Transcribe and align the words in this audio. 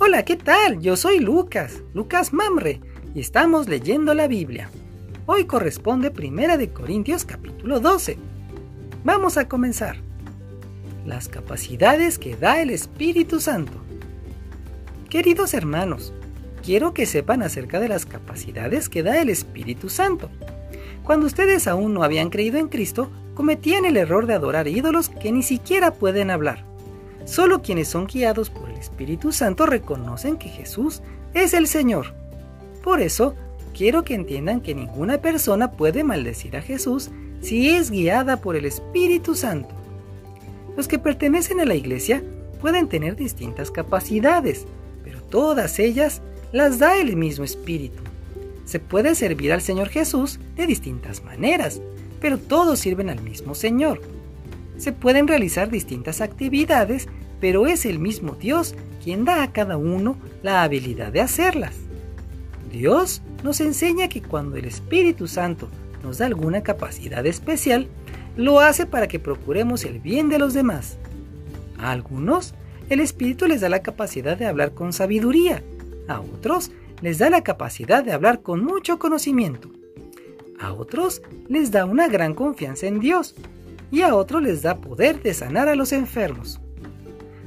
Hola, 0.00 0.24
¿qué 0.24 0.36
tal? 0.36 0.78
Yo 0.78 0.96
soy 0.96 1.18
Lucas, 1.18 1.82
Lucas 1.92 2.32
Mamre, 2.32 2.80
y 3.16 3.20
estamos 3.20 3.68
leyendo 3.68 4.14
la 4.14 4.28
Biblia. 4.28 4.70
Hoy 5.26 5.44
corresponde 5.44 6.12
Primera 6.12 6.56
de 6.56 6.72
Corintios 6.72 7.24
capítulo 7.24 7.80
12. 7.80 8.16
Vamos 9.02 9.36
a 9.36 9.48
comenzar. 9.48 9.96
Las 11.04 11.28
capacidades 11.28 12.16
que 12.20 12.36
da 12.36 12.62
el 12.62 12.70
Espíritu 12.70 13.40
Santo. 13.40 13.72
Queridos 15.10 15.52
hermanos, 15.52 16.12
quiero 16.64 16.94
que 16.94 17.04
sepan 17.04 17.42
acerca 17.42 17.80
de 17.80 17.88
las 17.88 18.06
capacidades 18.06 18.88
que 18.88 19.02
da 19.02 19.20
el 19.20 19.28
Espíritu 19.28 19.88
Santo. 19.88 20.30
Cuando 21.02 21.26
ustedes 21.26 21.66
aún 21.66 21.92
no 21.92 22.04
habían 22.04 22.30
creído 22.30 22.58
en 22.58 22.68
Cristo, 22.68 23.10
cometían 23.34 23.84
el 23.84 23.96
error 23.96 24.26
de 24.26 24.34
adorar 24.34 24.68
ídolos 24.68 25.08
que 25.08 25.32
ni 25.32 25.42
siquiera 25.42 25.92
pueden 25.92 26.30
hablar. 26.30 26.64
Solo 27.24 27.62
quienes 27.62 27.88
son 27.88 28.06
guiados 28.06 28.48
por 28.48 28.67
Espíritu 28.78 29.32
Santo 29.32 29.66
reconocen 29.66 30.36
que 30.36 30.48
Jesús 30.48 31.02
es 31.34 31.54
el 31.54 31.66
Señor. 31.66 32.14
Por 32.82 33.00
eso, 33.00 33.34
quiero 33.74 34.04
que 34.04 34.14
entiendan 34.14 34.60
que 34.60 34.74
ninguna 34.74 35.18
persona 35.18 35.72
puede 35.72 36.04
maldecir 36.04 36.56
a 36.56 36.62
Jesús 36.62 37.10
si 37.40 37.70
es 37.70 37.90
guiada 37.90 38.38
por 38.38 38.56
el 38.56 38.64
Espíritu 38.64 39.34
Santo. 39.34 39.74
Los 40.76 40.88
que 40.88 40.98
pertenecen 40.98 41.60
a 41.60 41.64
la 41.64 41.74
iglesia 41.74 42.22
pueden 42.60 42.88
tener 42.88 43.16
distintas 43.16 43.70
capacidades, 43.70 44.66
pero 45.04 45.20
todas 45.22 45.78
ellas 45.78 46.22
las 46.52 46.78
da 46.78 46.96
el 46.96 47.16
mismo 47.16 47.44
Espíritu. 47.44 48.02
Se 48.64 48.80
puede 48.80 49.14
servir 49.14 49.52
al 49.52 49.62
Señor 49.62 49.88
Jesús 49.88 50.38
de 50.56 50.66
distintas 50.66 51.24
maneras, 51.24 51.80
pero 52.20 52.38
todos 52.38 52.78
sirven 52.78 53.10
al 53.10 53.22
mismo 53.22 53.54
Señor. 53.54 54.00
Se 54.76 54.92
pueden 54.92 55.26
realizar 55.26 55.70
distintas 55.70 56.20
actividades, 56.20 57.08
pero 57.40 57.66
es 57.66 57.86
el 57.86 57.98
mismo 57.98 58.34
Dios 58.34 58.74
quien 59.02 59.24
da 59.24 59.42
a 59.42 59.52
cada 59.52 59.76
uno 59.76 60.16
la 60.42 60.62
habilidad 60.62 61.12
de 61.12 61.20
hacerlas. 61.20 61.74
Dios 62.70 63.22
nos 63.42 63.60
enseña 63.60 64.08
que 64.08 64.22
cuando 64.22 64.56
el 64.56 64.64
Espíritu 64.64 65.26
Santo 65.26 65.68
nos 66.02 66.18
da 66.18 66.26
alguna 66.26 66.62
capacidad 66.62 67.24
especial, 67.26 67.88
lo 68.36 68.60
hace 68.60 68.86
para 68.86 69.08
que 69.08 69.18
procuremos 69.18 69.84
el 69.84 69.98
bien 69.98 70.28
de 70.28 70.38
los 70.38 70.54
demás. 70.54 70.98
A 71.78 71.90
algunos, 71.90 72.54
el 72.88 73.00
Espíritu 73.00 73.46
les 73.46 73.60
da 73.60 73.68
la 73.68 73.82
capacidad 73.82 74.36
de 74.36 74.46
hablar 74.46 74.72
con 74.72 74.92
sabiduría, 74.92 75.62
a 76.08 76.20
otros 76.20 76.70
les 77.00 77.18
da 77.18 77.30
la 77.30 77.42
capacidad 77.42 78.02
de 78.02 78.12
hablar 78.12 78.42
con 78.42 78.64
mucho 78.64 78.98
conocimiento. 78.98 79.70
A 80.58 80.72
otros 80.72 81.22
les 81.48 81.70
da 81.70 81.84
una 81.84 82.08
gran 82.08 82.34
confianza 82.34 82.86
en 82.86 82.98
Dios 82.98 83.34
y 83.90 84.02
a 84.02 84.14
otros 84.14 84.42
les 84.42 84.62
da 84.62 84.76
poder 84.76 85.22
de 85.22 85.34
sanar 85.34 85.68
a 85.68 85.76
los 85.76 85.92
enfermos. 85.92 86.60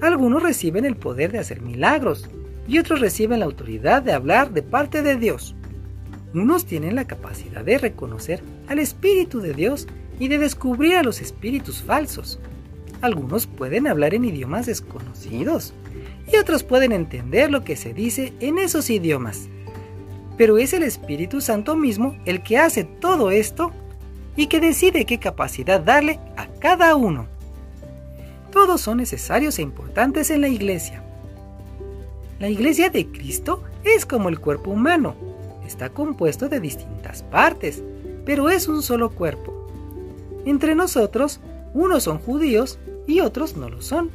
Algunos 0.00 0.42
reciben 0.42 0.84
el 0.84 0.96
poder 0.96 1.32
de 1.32 1.38
hacer 1.38 1.60
milagros 1.60 2.28
y 2.68 2.78
otros 2.78 3.00
reciben 3.00 3.40
la 3.40 3.46
autoridad 3.46 4.02
de 4.02 4.12
hablar 4.12 4.52
de 4.52 4.62
parte 4.62 5.02
de 5.02 5.16
Dios. 5.16 5.54
Unos 6.34 6.66
tienen 6.66 6.94
la 6.94 7.06
capacidad 7.06 7.64
de 7.64 7.78
reconocer 7.78 8.42
al 8.68 8.78
Espíritu 8.78 9.40
de 9.40 9.54
Dios 9.54 9.86
y 10.18 10.28
de 10.28 10.38
descubrir 10.38 10.96
a 10.96 11.02
los 11.02 11.20
espíritus 11.20 11.82
falsos. 11.82 12.38
Algunos 13.00 13.46
pueden 13.46 13.86
hablar 13.86 14.14
en 14.14 14.24
idiomas 14.24 14.66
desconocidos 14.66 15.72
y 16.30 16.36
otros 16.36 16.62
pueden 16.62 16.92
entender 16.92 17.50
lo 17.50 17.64
que 17.64 17.76
se 17.76 17.94
dice 17.94 18.32
en 18.40 18.58
esos 18.58 18.90
idiomas. 18.90 19.48
Pero 20.36 20.58
es 20.58 20.72
el 20.72 20.82
Espíritu 20.82 21.40
Santo 21.40 21.76
mismo 21.76 22.16
el 22.26 22.42
que 22.42 22.58
hace 22.58 22.84
todo 22.84 23.30
esto 23.30 23.72
y 24.36 24.48
que 24.48 24.60
decide 24.60 25.06
qué 25.06 25.18
capacidad 25.18 25.80
darle 25.80 26.20
a 26.36 26.48
cada 26.60 26.94
uno. 26.96 27.28
Todos 28.56 28.80
son 28.80 28.96
necesarios 28.96 29.58
e 29.58 29.62
importantes 29.62 30.30
en 30.30 30.40
la 30.40 30.48
iglesia. 30.48 31.02
La 32.40 32.48
iglesia 32.48 32.88
de 32.88 33.06
Cristo 33.06 33.62
es 33.84 34.06
como 34.06 34.30
el 34.30 34.40
cuerpo 34.40 34.70
humano. 34.70 35.14
Está 35.66 35.90
compuesto 35.90 36.48
de 36.48 36.58
distintas 36.58 37.22
partes, 37.22 37.82
pero 38.24 38.48
es 38.48 38.66
un 38.66 38.82
solo 38.82 39.10
cuerpo. 39.10 39.52
Entre 40.46 40.74
nosotros, 40.74 41.40
unos 41.74 42.04
son 42.04 42.18
judíos 42.18 42.78
y 43.06 43.20
otros 43.20 43.58
no 43.58 43.68
lo 43.68 43.82
son. 43.82 44.10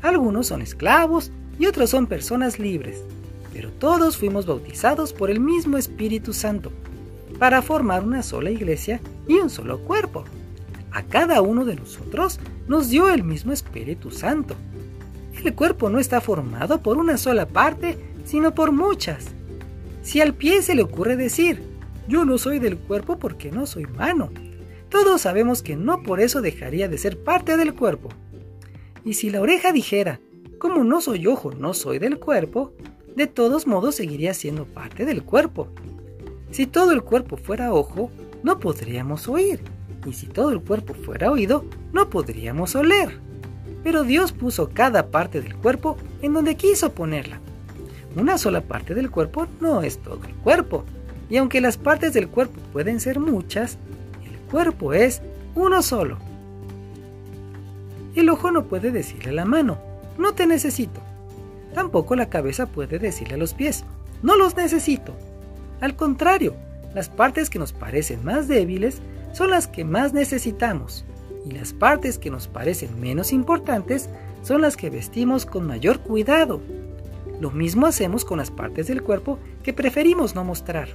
Algunos 0.00 0.46
son 0.46 0.62
esclavos 0.62 1.32
y 1.58 1.66
otros 1.66 1.90
son 1.90 2.06
personas 2.06 2.60
libres, 2.60 3.02
pero 3.52 3.72
todos 3.72 4.16
fuimos 4.16 4.46
bautizados 4.46 5.12
por 5.12 5.28
el 5.28 5.40
mismo 5.40 5.76
Espíritu 5.76 6.32
Santo, 6.32 6.70
para 7.40 7.62
formar 7.62 8.04
una 8.04 8.22
sola 8.22 8.52
iglesia 8.52 9.00
y 9.26 9.40
un 9.40 9.50
solo 9.50 9.80
cuerpo. 9.80 10.22
A 10.92 11.02
cada 11.02 11.42
uno 11.42 11.64
de 11.64 11.74
nosotros 11.74 12.38
nos 12.68 12.88
dio 12.88 13.10
el 13.10 13.24
mismo 13.24 13.52
Espíritu 13.52 14.10
Santo. 14.10 14.54
El 15.44 15.54
cuerpo 15.54 15.90
no 15.90 15.98
está 15.98 16.20
formado 16.20 16.82
por 16.82 16.98
una 16.98 17.16
sola 17.16 17.46
parte, 17.46 17.98
sino 18.24 18.54
por 18.54 18.72
muchas. 18.72 19.26
Si 20.02 20.20
al 20.20 20.34
pie 20.34 20.62
se 20.62 20.74
le 20.74 20.82
ocurre 20.82 21.16
decir, 21.16 21.62
yo 22.08 22.24
no 22.24 22.38
soy 22.38 22.58
del 22.58 22.78
cuerpo 22.78 23.18
porque 23.18 23.50
no 23.50 23.66
soy 23.66 23.86
mano, 23.86 24.30
todos 24.88 25.22
sabemos 25.22 25.62
que 25.62 25.74
no 25.74 26.02
por 26.02 26.20
eso 26.20 26.42
dejaría 26.42 26.86
de 26.86 26.98
ser 26.98 27.18
parte 27.18 27.56
del 27.56 27.74
cuerpo. 27.74 28.10
Y 29.04 29.14
si 29.14 29.30
la 29.30 29.40
oreja 29.40 29.72
dijera, 29.72 30.20
como 30.58 30.84
no 30.84 31.00
soy 31.00 31.26
ojo, 31.26 31.50
no 31.52 31.72
soy 31.72 31.98
del 31.98 32.18
cuerpo, 32.18 32.72
de 33.16 33.26
todos 33.26 33.66
modos 33.66 33.94
seguiría 33.94 34.34
siendo 34.34 34.64
parte 34.64 35.04
del 35.04 35.22
cuerpo. 35.22 35.68
Si 36.50 36.66
todo 36.66 36.92
el 36.92 37.02
cuerpo 37.02 37.36
fuera 37.36 37.72
ojo, 37.72 38.10
no 38.42 38.58
podríamos 38.60 39.28
oír, 39.28 39.60
y 40.06 40.12
si 40.12 40.26
todo 40.26 40.50
el 40.50 40.60
cuerpo 40.60 40.94
fuera 40.94 41.30
oído, 41.30 41.64
no 41.92 42.10
podríamos 42.10 42.74
oler. 42.74 43.18
Pero 43.82 44.04
Dios 44.04 44.32
puso 44.32 44.70
cada 44.70 45.08
parte 45.10 45.40
del 45.40 45.56
cuerpo 45.56 45.96
en 46.20 46.34
donde 46.34 46.56
quiso 46.56 46.92
ponerla. 46.92 47.40
Una 48.16 48.38
sola 48.38 48.60
parte 48.60 48.94
del 48.94 49.10
cuerpo 49.10 49.46
no 49.60 49.82
es 49.82 49.98
todo 49.98 50.20
el 50.26 50.34
cuerpo, 50.36 50.84
y 51.30 51.38
aunque 51.38 51.60
las 51.60 51.78
partes 51.78 52.12
del 52.12 52.28
cuerpo 52.28 52.60
pueden 52.72 53.00
ser 53.00 53.18
muchas, 53.18 53.78
el 54.24 54.38
cuerpo 54.50 54.92
es 54.92 55.22
uno 55.54 55.82
solo. 55.82 56.18
El 58.14 58.28
ojo 58.28 58.50
no 58.50 58.66
puede 58.66 58.90
decirle 58.90 59.30
a 59.30 59.34
la 59.34 59.44
mano, 59.46 59.78
no 60.18 60.34
te 60.34 60.46
necesito. 60.46 61.00
Tampoco 61.74 62.14
la 62.14 62.28
cabeza 62.28 62.66
puede 62.66 62.98
decirle 62.98 63.34
a 63.34 63.38
los 63.38 63.54
pies, 63.54 63.84
no 64.22 64.36
los 64.36 64.56
necesito. 64.56 65.16
Al 65.80 65.96
contrario, 65.96 66.54
las 66.94 67.08
partes 67.08 67.48
que 67.48 67.58
nos 67.58 67.72
parecen 67.72 68.22
más 68.22 68.46
débiles 68.46 69.00
son 69.32 69.50
las 69.50 69.66
que 69.66 69.84
más 69.84 70.12
necesitamos 70.12 71.04
y 71.44 71.52
las 71.52 71.72
partes 71.72 72.18
que 72.18 72.30
nos 72.30 72.48
parecen 72.48 73.00
menos 73.00 73.32
importantes 73.32 74.08
son 74.42 74.60
las 74.60 74.76
que 74.76 74.90
vestimos 74.90 75.46
con 75.46 75.66
mayor 75.66 76.00
cuidado. 76.00 76.60
Lo 77.40 77.50
mismo 77.50 77.86
hacemos 77.86 78.24
con 78.24 78.38
las 78.38 78.50
partes 78.50 78.86
del 78.86 79.02
cuerpo 79.02 79.38
que 79.62 79.72
preferimos 79.72 80.34
no 80.34 80.44
mostrar. 80.44 80.88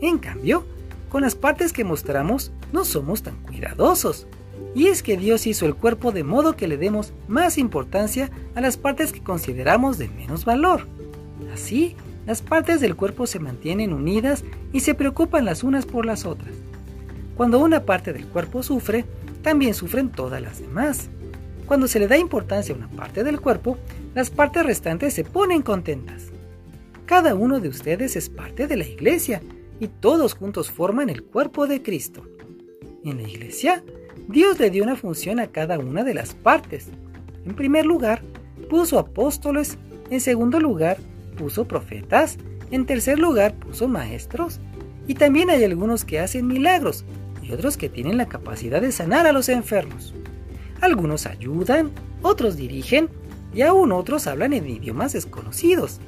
En 0.00 0.18
cambio, 0.18 0.64
con 1.10 1.22
las 1.22 1.34
partes 1.34 1.72
que 1.72 1.84
mostramos 1.84 2.52
no 2.72 2.84
somos 2.84 3.22
tan 3.22 3.36
cuidadosos 3.42 4.26
y 4.74 4.88
es 4.88 5.02
que 5.02 5.16
Dios 5.16 5.46
hizo 5.46 5.66
el 5.66 5.74
cuerpo 5.74 6.12
de 6.12 6.24
modo 6.24 6.56
que 6.56 6.68
le 6.68 6.76
demos 6.76 7.12
más 7.28 7.58
importancia 7.58 8.30
a 8.54 8.60
las 8.60 8.76
partes 8.76 9.12
que 9.12 9.22
consideramos 9.22 9.98
de 9.98 10.08
menos 10.08 10.44
valor. 10.44 10.86
Así, 11.52 11.96
las 12.26 12.42
partes 12.42 12.80
del 12.80 12.96
cuerpo 12.96 13.26
se 13.26 13.38
mantienen 13.38 13.92
unidas 13.92 14.44
y 14.72 14.80
se 14.80 14.94
preocupan 14.94 15.44
las 15.44 15.62
unas 15.62 15.86
por 15.86 16.04
las 16.04 16.26
otras. 16.26 16.52
Cuando 17.36 17.58
una 17.58 17.84
parte 17.84 18.14
del 18.14 18.26
cuerpo 18.26 18.62
sufre, 18.62 19.04
también 19.42 19.74
sufren 19.74 20.10
todas 20.10 20.40
las 20.40 20.60
demás. 20.60 21.10
Cuando 21.66 21.86
se 21.86 21.98
le 21.98 22.08
da 22.08 22.16
importancia 22.16 22.74
a 22.74 22.78
una 22.78 22.88
parte 22.88 23.24
del 23.24 23.40
cuerpo, 23.40 23.76
las 24.14 24.30
partes 24.30 24.64
restantes 24.64 25.12
se 25.12 25.22
ponen 25.22 25.60
contentas. 25.60 26.32
Cada 27.04 27.34
uno 27.34 27.60
de 27.60 27.68
ustedes 27.68 28.16
es 28.16 28.30
parte 28.30 28.66
de 28.66 28.76
la 28.78 28.86
iglesia 28.86 29.42
y 29.78 29.88
todos 29.88 30.32
juntos 30.34 30.70
forman 30.70 31.10
el 31.10 31.24
cuerpo 31.24 31.66
de 31.66 31.82
Cristo. 31.82 32.22
En 33.04 33.18
la 33.18 33.28
iglesia, 33.28 33.84
Dios 34.28 34.58
le 34.58 34.70
dio 34.70 34.82
una 34.82 34.96
función 34.96 35.38
a 35.38 35.48
cada 35.48 35.78
una 35.78 36.04
de 36.04 36.14
las 36.14 36.34
partes. 36.34 36.88
En 37.44 37.54
primer 37.54 37.84
lugar, 37.84 38.22
puso 38.70 38.98
apóstoles, 38.98 39.76
en 40.08 40.20
segundo 40.20 40.58
lugar, 40.58 40.96
puso 41.36 41.68
profetas, 41.68 42.38
en 42.70 42.86
tercer 42.86 43.18
lugar, 43.18 43.54
puso 43.54 43.88
maestros, 43.88 44.58
y 45.06 45.14
también 45.14 45.50
hay 45.50 45.62
algunos 45.62 46.04
que 46.04 46.18
hacen 46.18 46.46
milagros 46.46 47.04
y 47.46 47.52
otros 47.52 47.76
que 47.76 47.88
tienen 47.88 48.16
la 48.16 48.26
capacidad 48.26 48.80
de 48.80 48.92
sanar 48.92 49.26
a 49.26 49.32
los 49.32 49.48
enfermos. 49.48 50.14
Algunos 50.80 51.26
ayudan, 51.26 51.92
otros 52.22 52.56
dirigen 52.56 53.08
y 53.54 53.62
aún 53.62 53.92
otros 53.92 54.26
hablan 54.26 54.52
en 54.52 54.68
idiomas 54.68 55.12
desconocidos. 55.12 56.00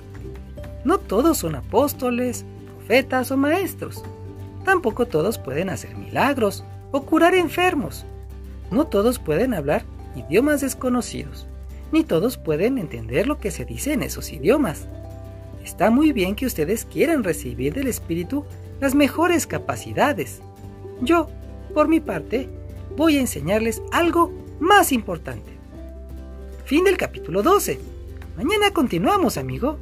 No 0.85 0.99
todos 0.99 1.38
son 1.38 1.55
apóstoles, 1.55 2.44
profetas 2.76 3.31
o 3.31 3.37
maestros. 3.37 4.02
Tampoco 4.64 5.06
todos 5.06 5.38
pueden 5.38 5.70
hacer 5.70 5.94
milagros 5.96 6.64
o 6.90 7.02
curar 7.02 7.35
enfermos. 7.35 8.05
No 8.70 8.87
todos 8.87 9.19
pueden 9.19 9.55
hablar 9.55 9.85
idiomas 10.17 10.61
desconocidos, 10.61 11.46
ni 11.93 12.05
todos 12.05 12.37
pueden 12.37 12.79
entender 12.79 13.26
lo 13.26 13.38
que 13.38 13.50
se 13.50 13.64
dice 13.64 13.93
en 13.93 14.02
esos 14.02 14.32
idiomas. 14.32 14.88
Está 15.64 15.90
muy 15.90 16.12
bien 16.12 16.35
que 16.35 16.46
ustedes 16.46 16.85
quieran 16.85 17.25
recibir 17.25 17.75
del 17.75 17.88
Espíritu 17.88 18.44
las 18.81 18.94
mejores 18.94 19.46
capacidades. 19.46 20.40
Yo, 21.00 21.28
por 21.74 21.88
mi 21.88 22.00
parte, 22.00 22.48
voy 22.96 23.16
a 23.16 23.20
enseñarles 23.20 23.82
algo 23.92 24.32
más 24.60 24.92
importante. 24.92 25.50
Fin 26.64 26.84
del 26.84 26.96
capítulo 26.96 27.42
12. 27.42 27.78
Mañana 28.36 28.72
continuamos, 28.72 29.36
amigo. 29.38 29.78